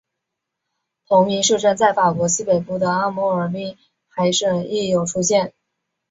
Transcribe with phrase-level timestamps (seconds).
[1.05, 3.77] 同名市镇在法国西北部的阿摩尔滨
[4.09, 5.53] 海省亦有出现。